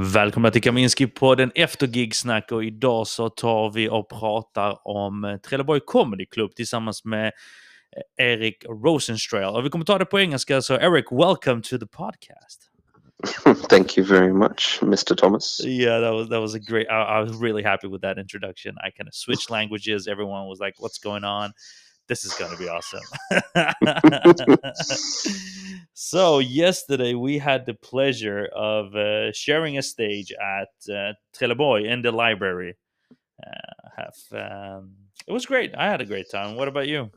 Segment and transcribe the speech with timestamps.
[0.00, 6.26] Välkomna till Kaminski-podden efter Gigsnack och idag så tar vi och pratar om Trelleborg Comedy
[6.26, 7.32] Club tillsammans med
[8.18, 9.56] eh, Erik Rosenstrail.
[9.56, 12.70] Och vi kommer ta det på engelska, så Eric, welcome to the podcast.
[13.68, 15.14] Thank you very much, Mr.
[15.14, 15.60] Thomas.
[15.64, 16.86] Yeah, that was that was a great.
[16.90, 18.76] I, I was really happy with that introduction.
[18.86, 20.06] I kind of switched languages.
[20.06, 21.52] Everyone was like, "What's going on?"
[22.08, 23.02] This is going to be awesome.
[25.92, 32.00] so yesterday we had the pleasure of uh, sharing a stage at uh, Trelleborg in
[32.02, 32.76] the library.
[33.46, 34.92] Uh, have um,
[35.26, 35.74] it was great.
[35.76, 36.56] I had a great time.
[36.56, 37.10] What about you?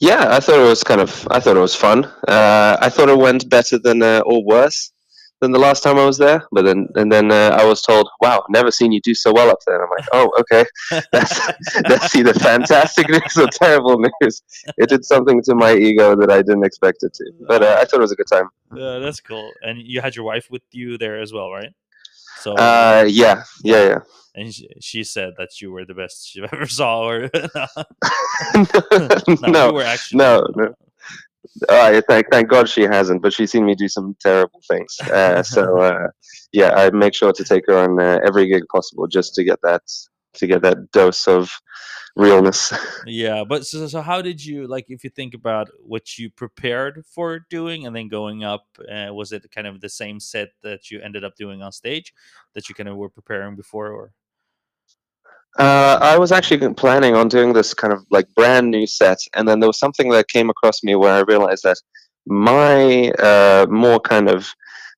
[0.00, 1.28] Yeah, I thought it was kind of.
[1.30, 2.04] I thought it was fun.
[2.26, 4.92] Uh, I thought it went better than uh, or worse
[5.40, 6.42] than the last time I was there.
[6.52, 9.50] But then and then uh, I was told, "Wow, never seen you do so well
[9.50, 10.64] up there." And I'm like, "Oh, okay.
[11.12, 11.40] That's
[11.88, 14.42] that's either fantastic news or terrible news."
[14.78, 17.24] It did something to my ego that I didn't expect it to.
[17.46, 18.48] But uh, I thought it was a good time.
[18.74, 19.50] Yeah, that's cool.
[19.62, 21.72] And you had your wife with you there as well, right?
[22.40, 23.98] So Uh, yeah, yeah, yeah.
[24.34, 27.08] and she, she said that you were the best she ever saw.
[27.08, 27.30] Or
[29.48, 30.74] no, were actually no, no.
[31.68, 34.96] Uh, thank thank God she hasn't, but she's seen me do some terrible things.
[35.00, 36.08] Uh, so uh,
[36.52, 39.60] yeah, I make sure to take her on uh, every gig possible just to get
[39.62, 39.82] that
[40.34, 41.50] to get that dose of
[42.16, 42.72] realness.
[43.08, 47.04] Yeah, but so, so how did you like if you think about what you prepared
[47.06, 48.66] for doing and then going up?
[48.90, 52.12] Uh, was it kind of the same set that you ended up doing on stage
[52.54, 54.12] that you kind of were preparing before, or
[55.58, 59.48] Uh, I was actually planning on doing this kind of like brand new set, and
[59.48, 61.78] then there was something that came across me where I realized that
[62.26, 64.48] my uh, more kind of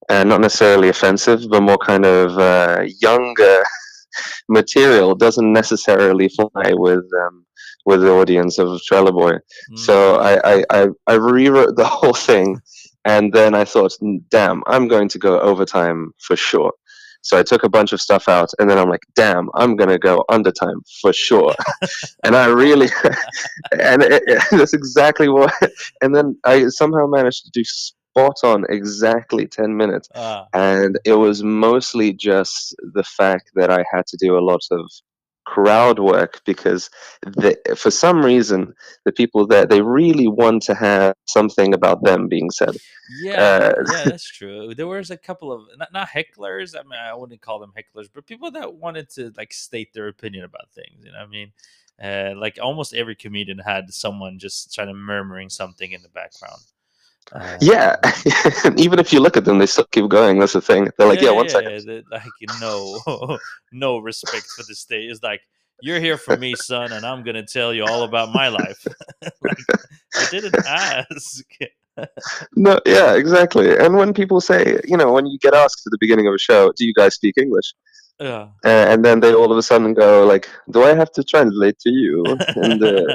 [0.09, 3.63] uh, not necessarily offensive, but more kind of uh, younger
[4.49, 7.45] material doesn't necessarily fly with um,
[7.87, 9.41] with the audience of Trelleborg.
[9.73, 12.61] Mm, So I, I, I, I rewrote the whole thing,
[13.05, 13.93] and then I thought,
[14.31, 16.73] damn, I'm going to go overtime for sure.
[17.23, 19.99] So I took a bunch of stuff out, and then I'm like, damn, I'm gonna
[19.99, 21.55] go under time for sure.
[22.25, 22.89] and I really,
[23.81, 25.53] and it, it- that's exactly what.
[26.01, 31.15] And then I somehow managed to do spot on exactly ten minutes ah, and it
[31.15, 34.91] was mostly just the fact that I had to do a lot of
[35.55, 36.91] crowd work because
[37.23, 42.29] the, for some reason the people there they really want to have something about them
[42.29, 42.77] being said
[43.09, 44.75] yeah, Uh, yeah, that's true.
[44.75, 46.75] There was a couple of not, not hecklers.
[46.79, 50.09] I mean, I wouldn't call them hecklers, but people that wanted to like state their
[50.09, 51.05] opinion about things.
[51.05, 51.53] You know, what I mean,
[52.03, 56.61] uh, like almost every comedian had someone just trying to murmuring something in the background.
[57.31, 57.97] Uh, yeah
[58.79, 61.21] even if you look at them they still keep going that's the thing they're like
[61.21, 62.23] yeah, one second the- like
[62.61, 63.39] no,
[63.73, 65.11] no respect for the state.
[65.11, 65.41] It's like
[65.81, 68.87] you're here for me, son, and I'm gonna tell you all about my life.
[69.43, 69.59] like,
[70.17, 71.45] I didn't ask.
[72.55, 75.99] no yeah exactly and when people say you know when you get asked at the
[76.01, 77.75] beginning of a show do you guys speak english
[78.21, 78.49] Yeah.
[78.65, 81.79] uh, and then they all of a sudden go like do i have to translate
[81.79, 82.25] to you
[82.57, 83.15] and uh,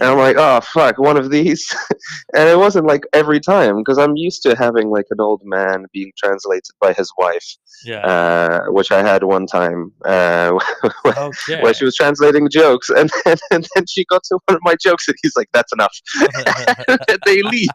[0.00, 1.74] And I'm like, oh fuck, one of these.
[2.34, 5.86] and it wasn't like every time because I'm used to having like an old man
[5.92, 7.98] being translated by his wife, yeah.
[8.00, 10.58] uh, which I had one time uh,
[11.04, 11.60] okay.
[11.62, 14.74] where she was translating jokes, and then, and then she got to one of my
[14.76, 15.96] jokes, and he's like, "That's enough."
[17.08, 17.68] and they leave,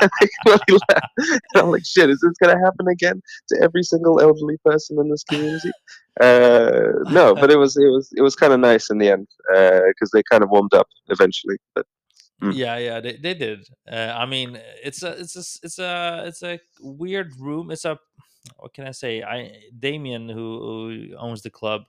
[0.00, 1.10] and they really laugh.
[1.18, 5.10] And I'm like, "Shit, is this gonna happen again to every single elderly person in
[5.10, 5.70] this community?"
[6.20, 9.28] Uh, no, but it was it was it was kind of nice in the end
[9.54, 11.58] Uh because they kind of warmed up eventually.
[11.74, 11.86] But
[12.42, 12.54] Mm.
[12.54, 13.66] yeah, yeah, they, they did.
[13.90, 17.70] Uh, I mean, it's a, it's a, it's a, it's a weird room.
[17.70, 17.98] It's a,
[18.58, 19.22] what can I say?
[19.22, 20.60] I Damien, who,
[21.10, 21.84] who owns the club,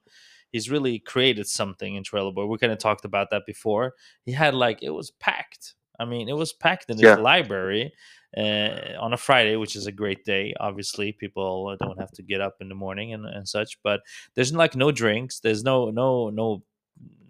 [0.52, 2.48] he's really created something in Trelleborg.
[2.48, 3.96] We kind of talked about that before.
[4.26, 5.76] He had like it was packed.
[6.00, 7.16] I mean, it was packed in his Yeah.
[7.16, 7.92] library
[8.38, 10.54] uh, on a Friday, which is a great day.
[10.60, 13.82] Obviously, people don't have to get up in the morning and, and such.
[13.84, 14.02] But
[14.36, 15.40] there's like no drinks.
[15.40, 16.64] There's no no no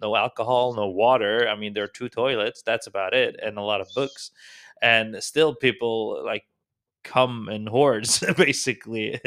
[0.00, 1.48] no alcohol, no water.
[1.48, 2.62] I mean, there are two toilets.
[2.62, 4.30] That's about it, and a lot of books.
[4.82, 6.44] And still, people like
[7.04, 9.20] come in hordes, basically.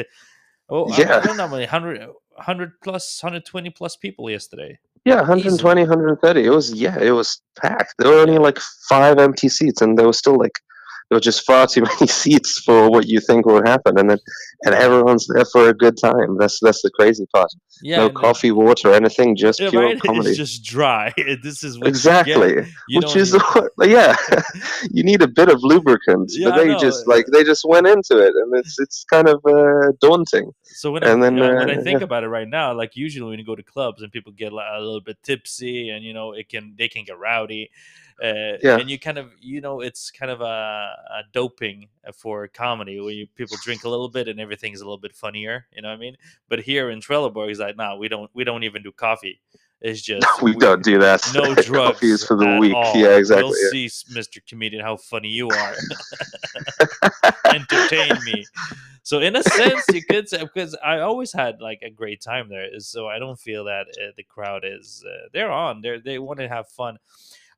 [0.68, 2.06] Oh, I- I, don't know, how many 100,
[2.36, 4.78] 100 plus, 120 plus people yesterday.
[5.04, 6.44] yeah, 120, 130.
[6.44, 7.94] It was yeah, it was packed.
[7.98, 8.58] There were only like
[8.88, 10.58] five empty seats, and there was still like
[11.12, 14.18] there were just far too many seats for what you think will happen, and then
[14.64, 16.38] and everyone's there for a good time.
[16.38, 17.50] That's that's the crazy part.
[17.82, 20.00] Yeah, no coffee, water, anything, just yeah, pure right?
[20.06, 20.30] comedy.
[20.30, 21.12] It's just dry.
[21.42, 22.66] This is what you exactly.
[22.88, 24.16] You Which is what, yeah,
[24.90, 28.16] you need a bit of lubricant, Yeah, but they just like they just went into
[28.18, 30.52] it, and it's it's kind of uh, daunting.
[30.74, 32.04] So when I, then, you know, when I uh, think yeah.
[32.04, 34.78] about it right now, like usually when you go to clubs and people get a
[34.80, 37.70] little bit tipsy and you know it can they can get rowdy.
[38.22, 38.78] uh, Yeah.
[38.78, 43.12] and you kind of you know it's kind of a, a doping for comedy where
[43.12, 45.66] you people drink a little bit and everything's a little bit funnier.
[45.72, 46.16] You know what I mean?
[46.48, 49.40] But here in Trelleborg, it's like, nah, we don't we don't even do coffee.
[49.82, 51.28] It's just we don't do that.
[51.34, 52.74] no drugs for the at weak.
[52.74, 52.96] all.
[52.96, 53.50] Yeah, exactly.
[53.50, 53.88] We'll yeah.
[53.88, 54.38] see, Mr.
[54.46, 55.74] Comedian, how funny you are.
[57.46, 58.46] Entertain me.
[59.02, 62.48] So in a sense, you could say because I always had like a great time
[62.48, 65.80] there, so I don't feel that uh, the crowd is uh, they're on.
[65.80, 66.98] They they want to have fun.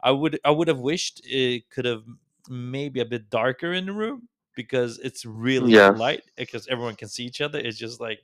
[0.02, 2.04] I would I would have wished it could have
[2.48, 5.90] maybe a bit darker in the room because it's really Yeah.
[5.90, 7.58] light because everyone can see each other.
[7.58, 8.20] It's just like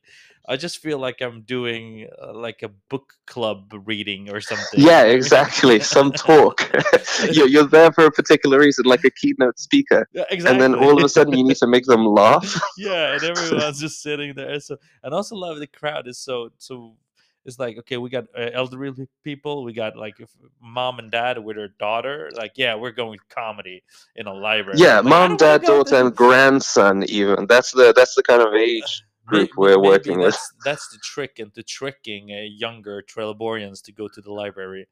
[0.48, 4.80] I just feel like I'm doing uh, like a book club reading or something.
[4.80, 5.80] Yeah, exactly.
[5.80, 6.68] Some talk.
[7.30, 10.64] you're, you're there for a particular reason, like a keynote speaker, Yeah, exactly.
[10.64, 12.58] and then all of a sudden you need to make them laugh.
[12.78, 14.58] yeah, and everyone's just sitting there.
[14.60, 16.96] So, and also love the crowd is so so.
[17.44, 21.38] It's like okay, we got uh, elderly people, we got like if mom and dad
[21.38, 22.30] with their daughter.
[22.36, 23.82] Like, yeah, we're going comedy
[24.16, 24.78] in a library.
[24.78, 27.04] Yeah, like, mom, dad, daughter, and grandson.
[27.04, 30.32] Even that's the that's the kind of age group we're maybe working with.
[30.32, 34.86] that's, That's the trick into tricking uh, younger Trelleborgians to go to the library.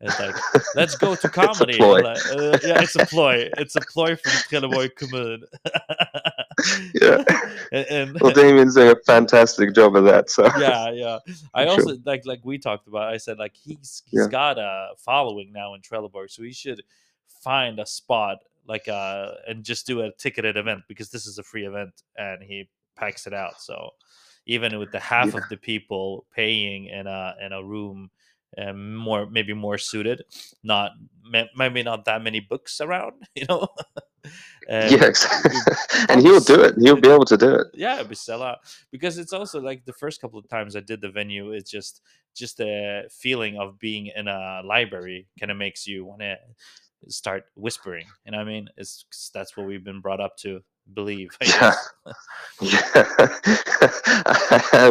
[0.00, 0.36] It's like,
[0.76, 1.74] let's go to comedy.
[1.74, 2.00] I'm ploy.
[2.02, 3.50] like, uh, yeah, it's a ploy.
[3.58, 5.42] It's a ploy from Trelleborg Kommun.
[6.94, 7.22] Yeah.
[7.72, 10.30] and, and Well, Damien's doing a fantastic job of that.
[10.30, 11.18] So yeah, yeah.
[11.54, 11.72] I Sure.
[11.72, 13.12] also like like we talked about.
[13.12, 14.28] I said like he's he's Yeah.
[14.28, 16.82] got a following now in Trelleborg, so he should
[17.26, 21.42] find a spot like uh and just do a ticketed event because this is a
[21.42, 23.60] free event and he packs it out.
[23.60, 23.90] So
[24.46, 25.38] even with the half Yeah.
[25.40, 28.10] of the people paying in a in a room.
[28.58, 30.22] Um, more maybe more suited,
[30.64, 30.92] not
[31.56, 33.68] maybe not that many books around, you know.
[34.70, 35.56] Um, yeah, exactly.
[36.08, 36.74] and he'll do it.
[36.78, 37.68] He'll be able to do it.
[37.72, 38.58] yeah be sell out
[38.90, 42.02] because it's also like the first couple of times i did the venue it's just
[42.34, 46.36] just the feeling of being in a library kind of makes you want to
[47.08, 50.60] start whispering you know what i mean it's that's what we've been brought up to
[50.94, 51.74] believe I Yeah.
[52.60, 53.06] Yeah.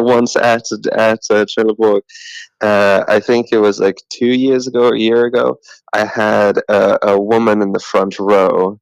[0.00, 0.62] Once at
[0.92, 2.00] at uh, Trelleborg,
[2.62, 5.58] uh, I think it was like two years ago or a year ago.
[5.92, 8.80] I had a, a woman in the front row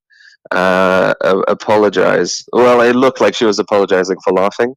[0.52, 1.14] uh,
[1.48, 2.44] apologize.
[2.52, 4.74] Well, it looked like she was apologizing for laughing.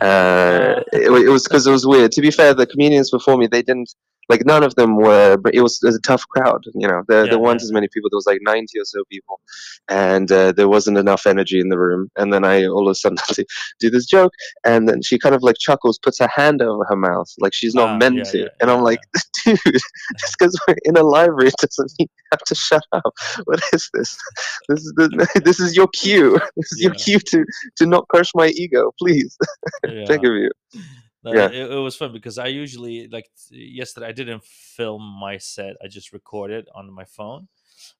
[0.00, 2.12] Uh, it, it was because it was weird.
[2.12, 3.94] To be fair, the comedians before me, they didn't
[4.28, 6.64] like none of them were, but it was, it was a tough crowd.
[6.74, 7.62] You know, there, Yeah, there weren't yeah.
[7.62, 8.10] as many people.
[8.10, 9.40] There was like ninety or so people,
[9.88, 12.10] and uh, there wasn't enough energy in the room.
[12.16, 13.18] And then I all of a sudden
[13.80, 14.32] do this joke,
[14.64, 17.74] and then she kind of like chuckles, puts her hand over her mouth, like she's
[17.74, 18.50] not Ah, meant yeah, to.
[18.60, 19.00] and I'm like,
[19.46, 19.58] dude,
[20.20, 23.14] just because we're in a library, doesn't mean you have to shut up.
[23.44, 24.18] What is this?
[24.68, 26.38] This is the, this is your cue.
[26.56, 27.44] This is your cue to
[27.78, 29.36] to not crush my ego, please.
[29.88, 30.04] yeah.
[30.06, 30.50] Beg of you.
[31.24, 31.46] Yeah.
[31.48, 35.74] it, it was fun because I usually like yesterday I didn't film my set.
[35.84, 37.48] I just recorded on my phone,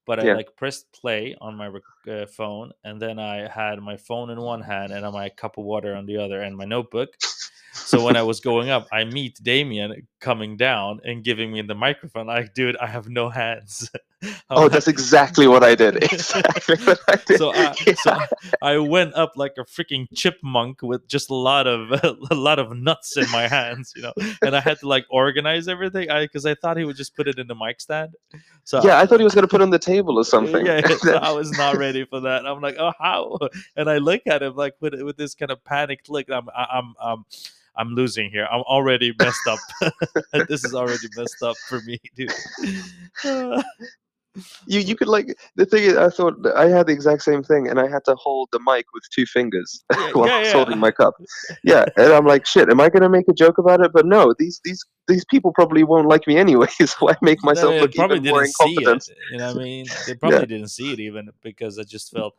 [0.06, 0.34] but I Yeah.
[0.34, 4.40] like pressed play on my rec- uh, phone, and then I had my phone in
[4.40, 7.10] one hand and my cup of water on the other, and my notebook.
[7.76, 11.74] So when I was going up, I meet Damien coming down and giving me the
[11.74, 12.26] microphone.
[12.26, 13.90] Like, dude, I have no hands.
[14.48, 16.02] Oh, that's exactly what I did.
[16.12, 17.36] Exactly what I did.
[17.36, 17.94] so I, Yeah.
[17.96, 18.18] so
[18.62, 21.92] I went up like a freaking chipmunk with just a lot of
[22.30, 25.68] a lot of nuts in my hands, you know, and I had to like organize
[25.68, 26.10] everything.
[26.10, 28.14] I because I thought he would just put it in the mic stand.
[28.64, 30.64] So yeah, I thought he was going to put it on the table or something.
[30.64, 32.46] Yeah, so I was not ready for that.
[32.46, 33.38] I'm like, oh, how?
[33.76, 36.30] And I look at him like with with this kind of panicked look.
[36.30, 37.24] I'm I'm I'm um.
[37.78, 38.46] I'm losing here.
[38.50, 39.58] I'm already messed up.
[40.48, 42.32] this is already messed up for me, dude.
[44.66, 47.68] you you could like the thing is, I thought I had the exact same thing,
[47.68, 50.48] and I had to hold the mic with two fingers Yeah, while yeah, I was
[50.48, 50.52] yeah.
[50.52, 51.14] holding my cup.
[51.62, 53.92] Yeah, and I'm like, shit, am I going to make a joke about it?
[53.92, 57.72] But no, these these these people probably won't like me anyway, so I make myself
[57.72, 59.08] they look probably even more didn't see incompetent.
[59.08, 59.16] it.
[59.32, 59.86] You know what I mean?
[60.06, 62.34] They probably didn't see it even because I just felt,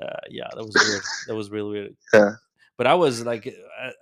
[0.00, 1.02] uh, yeah, that was weird.
[1.28, 1.96] That was really weird.
[2.12, 2.32] Yeah.
[2.82, 3.46] But I was like,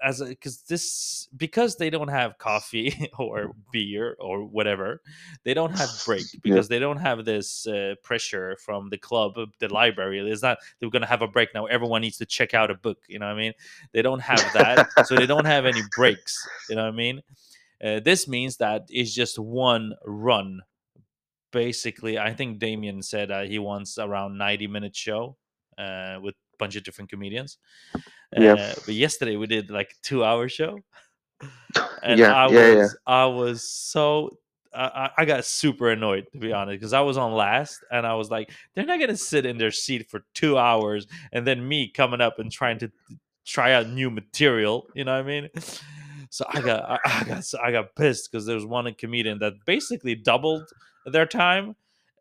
[0.03, 5.03] as because this because they don't have coffee or beer or whatever,
[5.45, 9.45] they don't have break because they don't have this uh, pressure from the club, uh,
[9.59, 10.19] the library.
[10.21, 11.67] It's not they're gonna have a break now.
[11.67, 12.97] Everyone needs to check out a book.
[13.07, 13.53] You know what I mean?
[13.93, 16.49] They don't have that, so they don't have any breaks.
[16.71, 17.21] You know what I mean?
[17.85, 20.63] Uh, this means that it's just one run.
[21.53, 25.37] Basically, I think Damien said uh, he wants around ninety minute show
[25.77, 27.59] uh, with bunch of different comedians.
[28.37, 28.52] Yeah.
[28.55, 30.79] Uh, but yesterday we did like two hour show,
[32.02, 32.75] and Yeah, I yeah, yeah.
[32.76, 34.38] was I was so.
[34.73, 38.07] I, I- I got super annoyed to be honest because I was on last and
[38.07, 41.67] I was like, they're not gonna sit in their seat for two hours and then
[41.67, 42.88] me coming up and trying to
[43.45, 44.87] try out new material.
[44.95, 45.49] You know what I mean?
[46.33, 49.55] So I got I, I got I got pissed because there was one comedian that
[49.67, 50.62] basically doubled
[51.05, 51.75] their time,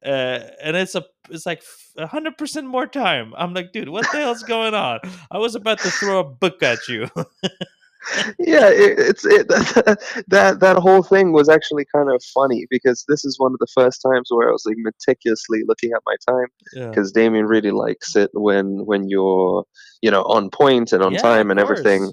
[0.05, 1.63] uh, and it's a it's like
[1.97, 3.33] a hundred percent more time.
[3.37, 4.99] I'm like, dude, what the hell's going on?
[5.31, 7.09] I was about to throw a book at you.
[8.39, 9.47] yeah, it, it's it
[10.27, 13.67] that that whole thing was actually kind of funny because this is one of the
[13.73, 16.87] first times where I was like meticulously looking at my time yeah.
[16.89, 19.65] because Damien really likes it when when you're
[20.01, 22.11] you know on point and on Yeah, time and everything.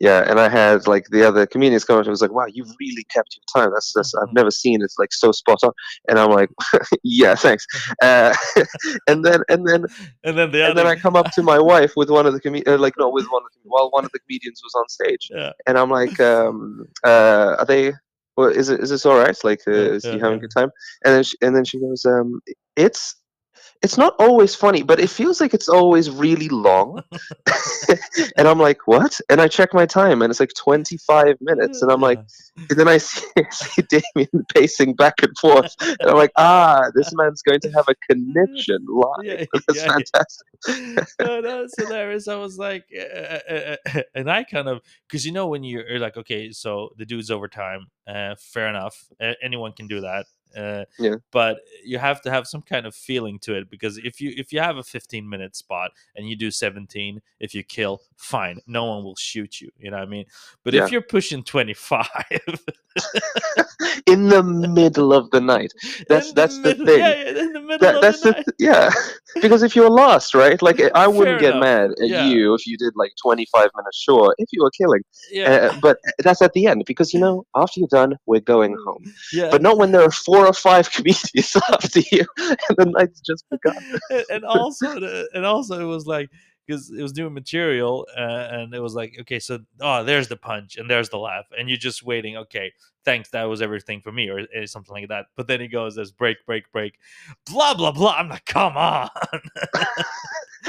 [0.00, 2.70] Yeah, and I had like the other comedians come up and was like, "Wow, you've
[2.80, 3.72] really kept your time.
[3.74, 4.32] That's that's I've Mhm.
[4.32, 5.72] never seen it's like so spot on."
[6.08, 6.50] And I'm like,
[7.02, 7.66] "Yeah, thanks."
[8.02, 8.34] Uh,
[9.08, 9.84] and then and then
[10.24, 12.32] And then the and other then I come up to my wife with one of
[12.34, 14.74] the com- uh, like not with one of the, while one of the comedians was
[14.76, 15.52] on stage, Yeah.
[15.66, 17.92] and I'm like, um, uh, "Are they?
[18.36, 19.36] Well, is it is this all right?
[19.44, 20.70] Like, uh, Yeah, is yeah, you having a good time?"
[21.04, 22.40] And then she, and then she goes, um,
[22.76, 23.16] "It's."
[23.82, 27.02] It's not always funny, but it feels like it's always really long.
[28.36, 29.20] and I'm like, what?
[29.28, 31.82] And I check my time, and it's like 25 minutes.
[31.82, 32.18] And I'm like,
[32.56, 37.14] and then I see, see Damien pacing back and forth, and I'm like, ah, this
[37.14, 39.24] man's going to have a connection live.
[39.24, 39.84] Yeah, That's
[40.66, 41.04] yeah, yeah.
[41.20, 42.28] no, that's hilarious.
[42.28, 43.76] I was like, uh, uh,
[44.14, 47.30] and I kind of, because you know, when you're you're like, okay, so the dude's
[47.30, 49.08] overtime, uh, fair enough.
[49.20, 50.26] Uh, anyone can do that.
[50.56, 51.16] Uh, Yeah.
[51.30, 54.52] But you have to have some kind of feeling to it because if you if
[54.52, 58.84] you have a 15 minute spot and you do 17, if you kill, fine, no
[58.86, 59.70] one will shoot you.
[59.78, 60.26] You know what I mean?
[60.64, 60.84] But Yeah.
[60.84, 62.06] if you're pushing 25,
[64.06, 65.72] In the middle of the night.
[66.08, 66.98] That's in that's the middle- thing.
[66.98, 68.90] Yeah, in the middle That, of that's the the th- yeah.
[69.42, 70.60] Because if you're lost, right?
[70.62, 71.60] Like I wouldn't Fair get enough.
[71.62, 72.26] mad at Yeah.
[72.26, 75.02] you if you did like 25 minutes short if you were killing.
[75.30, 78.74] yeah, Uh, but that's at the end because you know after you're done, we're going
[78.86, 79.04] home.
[79.32, 79.50] yeah.
[79.50, 83.44] But not when there are four or five comedians after you and the night's just
[83.50, 83.76] begun.
[84.10, 86.30] and, and also and also it was like
[86.66, 90.36] because it was new material uh, and it was like okay so oh there's the
[90.36, 92.72] punch and there's the laugh and you're just waiting okay
[93.08, 95.26] thanks that was everything for me or, uh, something like that.
[95.34, 96.98] But then he goes there's break break break.
[97.50, 98.16] Blah blah blah.
[98.16, 99.08] I'm like come on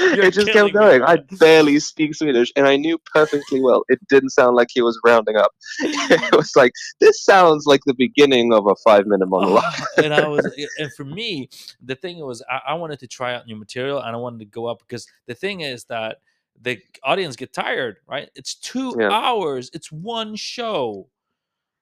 [0.00, 0.72] it just kept me.
[0.72, 1.02] going.
[1.02, 4.98] I barely speak Swedish, and I knew perfectly well it didn't sound like he was
[5.04, 5.52] rounding up.
[5.80, 9.64] it was like this sounds like the beginning of a five-minute oh, monologue.
[9.66, 10.46] Oh, and I was,
[10.78, 11.48] and for me,
[11.82, 14.46] the thing was, I, I wanted to try out new material and I wanted to
[14.46, 16.18] go up because the thing is that
[16.62, 18.30] the audience get tired, right?
[18.34, 19.10] It's two Yeah.
[19.10, 21.08] hours, it's one show.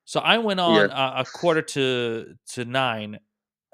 [0.04, 3.18] So I went on a, a quarter to to nine,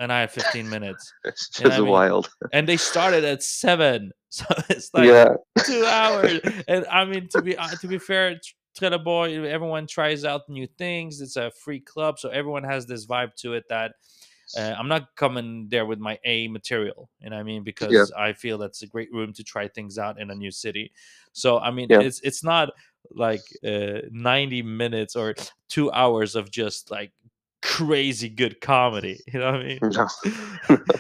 [0.01, 1.93] and I had fifteen minutes, It's You know just I mean?
[1.93, 2.31] wild.
[2.53, 6.41] and they started at seven, so it's like yeah, two hours.
[6.69, 8.41] And I mean, to be uh, to be fair,
[8.77, 11.21] Trelleborg, everyone tries out new things.
[11.21, 13.93] It's a free club, so everyone has this vibe to it that
[14.59, 17.09] uh, I'm not coming there with my A material.
[17.21, 17.63] You know what I mean?
[17.63, 20.93] Because I feel that's a great room to try things out in a new city.
[21.33, 22.01] So I mean, Yeah.
[22.01, 22.71] it's it's not
[23.13, 25.35] like uh, 90 minutes or
[25.69, 27.13] two hours of just like
[27.65, 29.19] crazy good comedy.
[29.33, 29.79] You know what I mean?
[29.83, 30.07] no.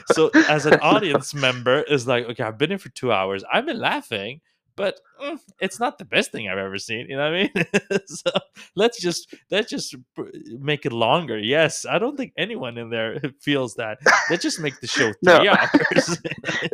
[0.12, 3.66] so as an audience member is like okay i've been here for two hours i've
[3.66, 4.40] been laughing
[4.76, 7.50] but mm, it's not the best thing i've ever seen you know what i mean
[8.06, 8.30] so
[8.74, 9.94] let's just let's just
[10.58, 13.98] make it longer yes i don't think anyone in there feels that
[14.30, 15.36] let's just make the show No.
[15.46, 16.18] hours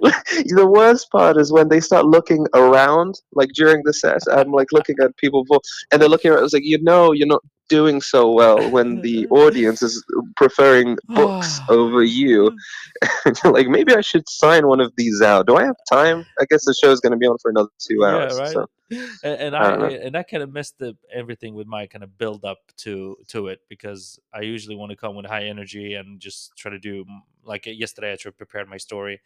[0.00, 4.22] the worst part is when they start looking around, like during the set.
[4.32, 5.44] I'm like looking at people,
[5.90, 6.44] and they're looking around.
[6.44, 10.04] It's like you know you're not doing so well when the audience is
[10.36, 12.56] preferring books over you.
[13.44, 15.46] Like, maybe I should sign one of these out.
[15.46, 16.26] Do I have time?
[16.38, 18.34] I guess the show is going to be on for another two hours.
[18.36, 18.52] Yeah, right.
[18.52, 22.02] So and, and I I, and that kind of messed the, everything with my kind
[22.02, 25.94] of build up to to it because I usually want to come with high energy
[25.94, 29.20] and just try to do mm, like uh, yesterday I tried prepared my story,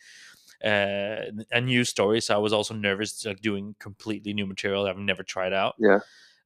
[0.64, 2.20] uh, a new story.
[2.20, 5.74] So I was also nervous like doing completely new material I've never tried out.
[5.78, 6.00] Yeah.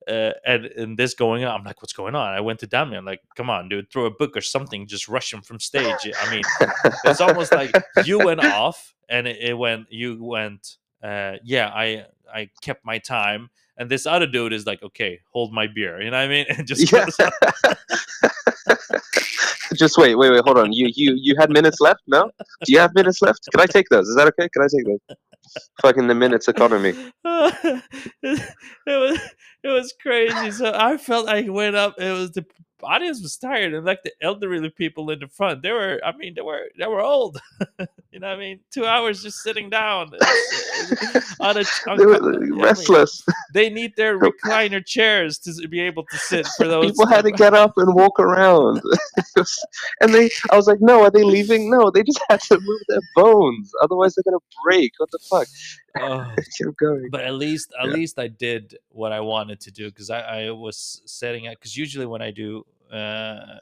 [0.07, 2.33] Uh, and, and this going on, I'm like, what's going on?
[2.33, 5.33] I went to Damian, like, come on, dude, throw a book or something, just rush
[5.33, 6.11] him from stage.
[6.23, 6.43] I mean,
[7.05, 7.73] it's almost like
[8.05, 12.99] you went off and it, it went you went uh yeah i i kept my
[12.99, 16.29] time and this other dude is like okay hold my beer you know what i
[16.29, 17.07] mean and just Yeah.
[19.77, 20.43] just wait, wait, wait.
[20.45, 20.73] Hold on.
[20.73, 22.01] You you you had minutes left?
[22.07, 22.31] No?
[22.65, 23.47] Do you have minutes left?
[23.53, 24.09] Can I take those?
[24.09, 24.49] Is that okay?
[24.49, 25.17] Can I take those?
[25.83, 26.91] Fucking the minutes economy.
[27.25, 28.43] it,
[28.87, 29.21] was
[29.65, 32.45] it was crazy so i felt i went up it was the
[32.83, 36.35] audience was tired and like the elderly people in the front they were i mean
[36.35, 37.41] they were they were old
[38.13, 40.27] you know what i mean two hours just sitting down uh,
[41.41, 43.25] on a on, They were uh, I mean, restless.
[43.55, 47.33] they need their recliner chairs to be able to sit for those People had to
[47.33, 48.81] get up and walk around.
[50.01, 51.71] And they, I was like, no, are they leaving?
[51.71, 53.73] No, they just had to move their bones.
[53.83, 54.93] Otherwise, they're gonna break.
[54.99, 55.49] What the fuck?
[56.01, 57.11] Oh, Keep going.
[57.11, 57.91] but at least at Yeah.
[57.91, 61.77] least I did what I wanted to do because I, I was setting up because
[61.77, 63.59] usually when I do uh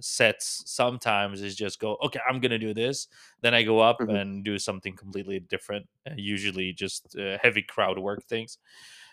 [0.00, 3.06] sets sometimes is just go okay i'm gonna do this
[3.42, 4.16] then i go up Mhm.
[4.16, 8.58] and do something completely different uh, usually just uh, heavy crowd work things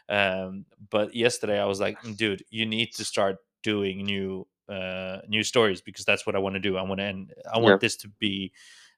[0.10, 5.20] um, but yesterday i was like "Mm, dude you need to start doing new uh,
[5.28, 7.76] new stories because that's what i want to do i want to end i want
[7.76, 7.80] Yeah.
[7.80, 8.52] this to be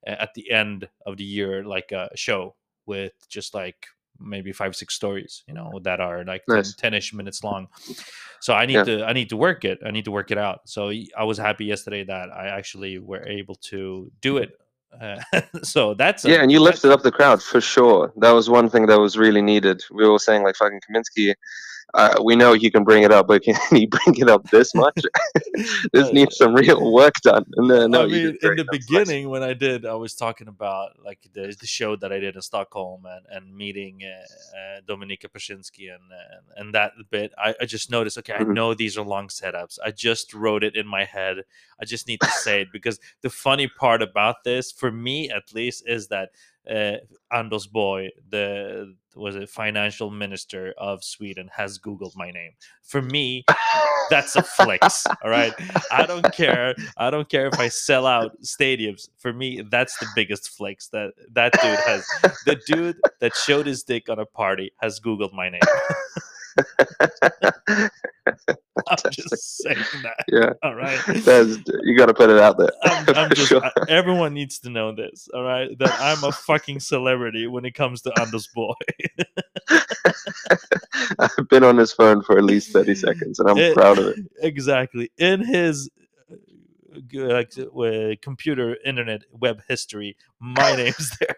[0.08, 2.55] uh, at the end of the year like a show
[2.86, 3.88] with just like
[4.20, 6.75] maybe five six stories you know that are like 10, Nice.
[6.75, 7.68] 10ish minutes long
[8.40, 8.84] so i need Yeah.
[8.84, 11.38] to i need to work it i need to work it out so i was
[11.38, 14.52] happy yesterday that i actually were able to do it
[15.02, 15.20] uh,
[15.63, 18.13] so that's a- Yeah, and you lifted up the crowd for sure.
[18.18, 19.82] That was one thing that was really needed.
[19.92, 21.34] We were saying like fucking Kaminsky.
[21.94, 24.74] Uh, we know he can bring it up, but can he bring it up this
[24.75, 24.96] much?
[25.94, 27.46] this Uh, needs some real work done.
[27.58, 29.08] No, I mean, in the That was nice.
[29.08, 32.36] beginning, when I did, I was talking about like the, the show that I did
[32.36, 37.32] in Stockholm and, and meeting uh, uh, Dominika Paszynski and, and and that bit.
[37.38, 38.54] I, I just noticed, okay, I Mhm.
[38.54, 39.78] know these are long setups.
[39.86, 41.38] I just wrote it in my head.
[41.82, 45.54] I just need to say it because the funny part about this, for me at
[45.54, 46.30] least, is that
[46.70, 46.98] uh,
[47.32, 52.53] Anders Borg, the was it financial minister of Sweden, has Googled my name.
[52.82, 53.46] For me,
[54.10, 55.53] that's a flex all right?
[55.91, 56.75] I don't care.
[56.98, 59.10] I don't care if i sell out stadiums.
[59.17, 62.05] For me that's the biggest flex that that dude has.
[62.46, 65.62] The dude that showed his dick on a party has googled my name
[68.88, 72.69] i'm just saying that yeah, all right that's you got to put it out there.
[72.83, 73.63] I'm, I'm just sure.
[73.63, 77.72] I- everyone needs to know this all right that i'm a fucking celebrity when it
[77.75, 78.75] comes to anders borg
[81.19, 84.07] I've been on his phone for at least thirty seconds, and I'm It- proud of
[84.07, 84.17] it.
[84.41, 85.89] exactly in his
[86.31, 86.36] uh,
[87.13, 91.36] like uh, computer internet web history my name's there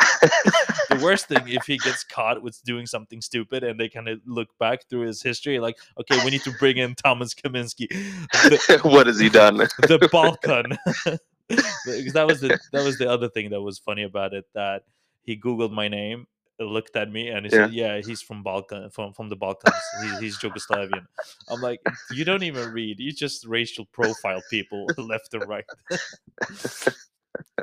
[0.98, 4.20] the worst thing if he gets caught with doing something stupid and they kind of
[4.26, 8.80] look back through his history like okay we need to bring in thomas kaminsky the,
[8.84, 9.56] what has he done?
[9.78, 10.76] the balkan
[11.48, 14.82] because that was the that was the other thing that was funny about it that
[15.22, 16.26] he googled my name
[16.60, 18.00] looked at me and he said yeah.
[18.04, 19.76] He's from balkan from, from the balkans.
[20.02, 21.06] He, he's yugoslavian.
[21.48, 22.98] I'm like you don't even read.
[22.98, 25.64] You just racial profile people left and right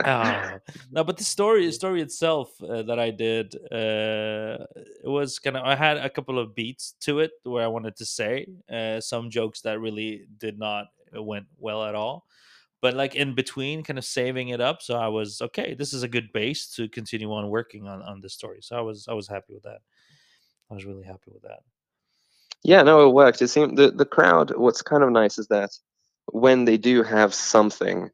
[0.03, 0.59] Ah,
[0.91, 4.65] no, but the story the story itself uh, that I did, uh,
[5.03, 7.95] it was kind of I had a couple of beats to it where I wanted
[7.97, 12.25] to say uh, some jokes that really did not uh, went well at all,
[12.81, 14.81] but like in between, kind of saving it up.
[14.81, 15.73] So I was okay.
[15.73, 18.59] This is a good base to continue on working on on the story.
[18.61, 19.81] So I was I was happy with that.
[20.69, 21.61] I was really happy with that.
[22.63, 23.41] Yeah, no, it worked.
[23.41, 24.55] It seemed the the crowd.
[24.57, 25.71] What's kind of nice is that
[26.31, 28.09] when they do have something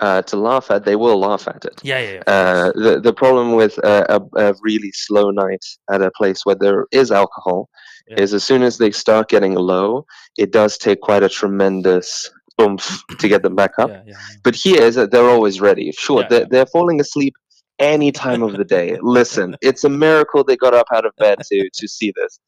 [0.00, 1.80] uh, to laugh at, they will laugh at it.
[1.82, 2.12] Yeah, yeah.
[2.14, 2.22] yeah.
[2.26, 6.56] Uh, the the problem with a, a, a really slow night at a place where
[6.56, 7.68] there is alcohol
[8.08, 8.20] Yeah.
[8.22, 10.04] is as soon as they start getting low,
[10.38, 12.30] it does take quite a tremendous
[12.60, 13.90] oomph to get them back up.
[13.90, 14.14] yeah.
[14.44, 15.92] But here is that they're always ready.
[15.92, 17.34] Sure, they're, they're falling asleep
[17.78, 18.96] any time of the day.
[19.02, 22.38] Listen, it's a miracle they got up out of bed to to see this.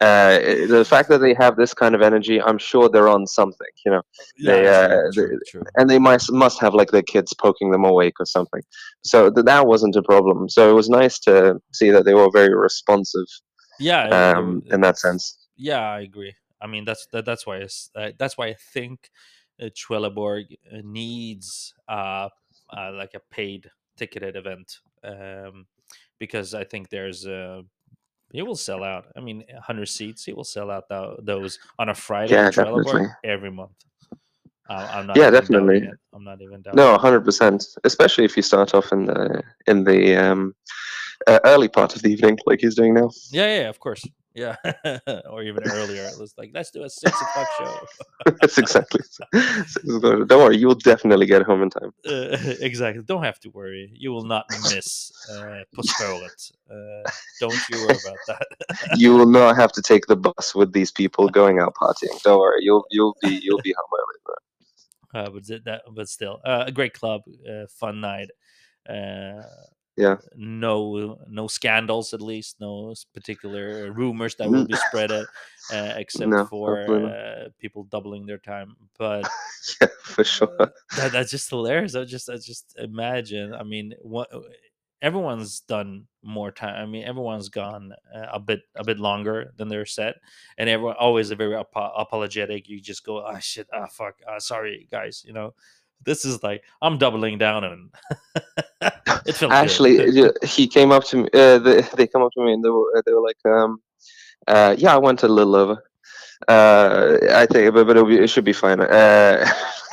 [0.00, 3.66] Uh, the fact that they have this kind of energy, I'm sure they're on something,
[3.84, 4.02] you know,
[4.44, 5.64] They, Yeah, uh, true, true, true.
[5.76, 8.62] and they must must have like their kids poking them awake or something.
[9.02, 10.48] So th- that wasn't a problem.
[10.48, 13.26] So it was nice to see that they were very responsive
[13.80, 15.38] Yeah, um, in that sense.
[15.56, 16.34] Yeah, I agree.
[16.60, 17.62] I mean, that's that, that's why
[17.96, 19.10] uh, that's why I think
[19.60, 20.44] uh, Trelleborg
[20.84, 22.28] needs uh,
[22.76, 25.66] uh, like a paid ticketed event um,
[26.18, 27.62] because I think there's uh,
[28.32, 29.06] he will sell out.
[29.16, 33.06] I mean, 100 seats, It will sell out tho- those on a Friday Yeah, definitely.
[33.24, 33.72] every month.
[34.68, 35.88] Uh, I'm not Yeah, definitely.
[36.14, 36.76] I'm not even doubting.
[36.76, 37.64] No, hundred percent.
[37.84, 40.54] Especially if you start off in the in the um,
[41.44, 43.10] early part of the evening, like he's doing now.
[43.30, 44.04] Yeah, yeah, of course.
[44.34, 44.54] Yeah,
[45.30, 46.04] or even earlier.
[46.04, 47.74] It was like, let's do a six o'clock show.
[48.40, 49.00] That's exactly.
[49.84, 51.92] Don't worry, you'll definitely get home in time.
[52.06, 53.02] Uh, exactly.
[53.04, 53.90] Don't have to worry.
[53.94, 55.82] You will not miss uh, På.
[56.70, 57.10] Uh,
[57.40, 58.46] don't you worry about that.
[58.96, 62.22] You will not have to take the bus with these people going out partying.
[62.22, 64.18] Don't worry, you'll you'll be you'll be home early.
[65.14, 68.30] uh, but that, but still, uh, a great club, uh, fun night.
[68.88, 69.42] Uh,
[69.98, 70.16] Yeah.
[70.36, 72.14] No, no scandals.
[72.14, 75.24] At least, no particular rumors that will be spread, uh,
[75.72, 78.76] uh, except No, for uh, people doubling their time.
[78.96, 79.28] But
[79.80, 80.72] Yeah, for sure.
[80.96, 81.96] that, that's just hilarious.
[81.96, 83.54] I just I just imagine.
[83.54, 84.30] I mean, what
[85.02, 86.80] everyone's done more time.
[86.80, 90.16] I mean, everyone's gone uh, a bit a bit longer than they're set,
[90.58, 92.68] and everyone always a very apo- apologetic.
[92.68, 95.24] You just go, ah, shit, ah, fuck, ah, sorry, guys.
[95.26, 95.54] You know,
[96.04, 97.90] this is like I'm doubling down on.
[98.82, 99.98] it Actually,
[100.44, 101.28] he came up to me.
[101.34, 103.78] Uh, they, they come up to me and they were, they were like, um,
[104.46, 105.82] uh, "Yeah, I went a little over.
[106.46, 109.46] Uh, I think, but, but be, it should be fine." Uh,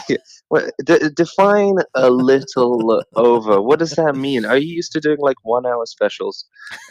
[0.86, 3.62] d- define a little over.
[3.62, 4.46] What does that mean?
[4.46, 6.46] Are you used to doing like one hour specials,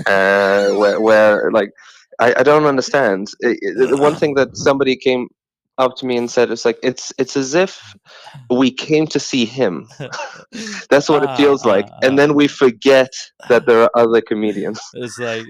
[0.06, 1.70] uh, where, where like
[2.18, 3.28] I, I don't understand.
[3.40, 5.28] It- it- the one thing that somebody came
[5.78, 7.94] up to me and said it's like it's it's as if
[8.50, 9.88] we came to see him.
[10.90, 12.16] That's what Ah, it feels like, ah, and ah.
[12.16, 13.10] then we forget
[13.48, 14.80] that there are other comedians.
[14.94, 15.44] It's like,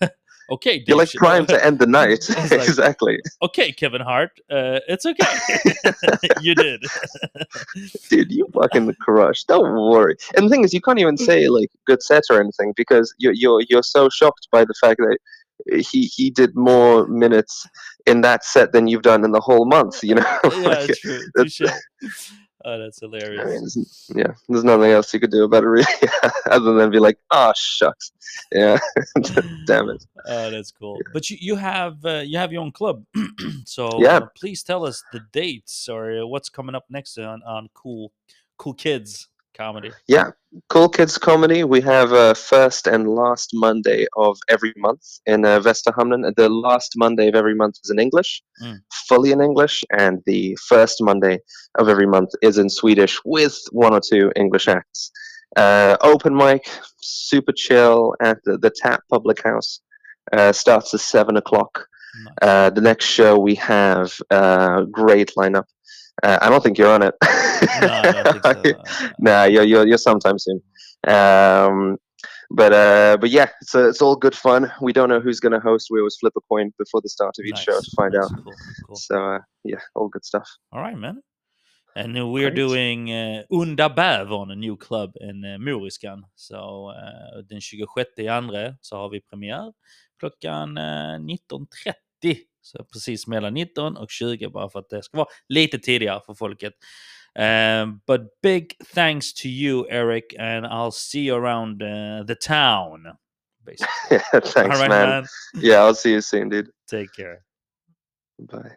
[0.50, 2.28] okay, You're like trying to end the night.
[2.28, 5.26] Like- exactly, okay, Kevin Hart, uh, it's okay.
[6.42, 6.82] you did.
[8.10, 8.30] dude.
[8.30, 9.44] You fucking crush.
[9.44, 10.16] Don't worry.
[10.36, 13.32] And the thing is, you can't even say like good set or anything because you're
[13.32, 15.18] you're you're so shocked by the fact that
[15.66, 17.66] he he did more minutes
[18.06, 20.02] in that set than you've done in the whole month.
[20.04, 20.38] You know.
[20.44, 21.20] yeah, Like, it's true.
[21.34, 22.32] that's-
[22.64, 23.74] Oh, that's I mean, hilarious.
[23.74, 25.86] there's, yeah, there's nothing else you could do about it really,
[26.50, 28.10] other than be like, "Ah, shucks."
[28.50, 28.78] Yeah,
[29.66, 30.04] damn it.
[30.24, 30.98] Oh, that's cool.
[31.12, 33.04] But you, you have uh, you have your own club,
[33.66, 34.16] so Yeah.
[34.16, 38.10] uh, please tell us the dates or uh, what's coming up next on on cool
[38.56, 39.90] cool kids comedy.
[40.06, 40.30] Yeah,
[40.68, 41.64] Cool Kids Comedy.
[41.64, 46.34] We have uh, first and last Monday of every month in uh, Vesterhamnen.
[46.36, 48.78] The last Monday of every month is in English, Mm.
[49.08, 51.38] fully in English, and the first Monday
[51.78, 55.10] of every month is in Swedish with one or two English acts.
[55.56, 56.64] Uh, open mic,
[57.00, 59.80] super chill at the, the Tap Public House.
[60.32, 61.86] Uh, starts at seven o'clock.
[62.40, 65.64] Uh, the next show we have uh, great lineup.
[66.22, 67.14] Uh, I don't think you're on it.
[67.22, 67.28] no,
[67.88, 69.12] I don't think so.
[69.18, 70.62] Nah, you're you're, you're sometime soon.
[71.06, 71.98] Um,
[72.50, 74.70] but uh, but yeah, it's uh, it's all good fun.
[74.80, 75.88] We don't know who's gonna host.
[75.90, 78.44] We always flip a coin before the start of each show to find nice, out.
[78.44, 78.54] Cool,
[78.86, 78.96] cool.
[78.96, 80.48] So uh, yeah, all good stuff.
[80.72, 81.22] All right, man.
[81.96, 82.56] And uh, we're Great.
[82.56, 86.24] doing uh, Onda Bävern, a new club in uh, Moriskan.
[86.34, 89.72] Så uh, den 26 i andra så har vi premiär
[90.20, 92.36] klockan uh, 19.30.
[92.66, 96.34] Så precis mellan 19 och 20 bara för att det ska vara lite tidigare för
[96.34, 96.72] folket.
[97.38, 103.16] Um, but big thanks to you, Erik, and I'll see you around uh, the town.
[103.66, 103.88] Basically.
[104.10, 105.08] Yeah, thanks, right, man.
[105.08, 105.26] man.
[105.62, 106.70] Yeah, I'll see you soon, dude.
[106.90, 107.44] Take care.
[108.38, 108.76] Bye.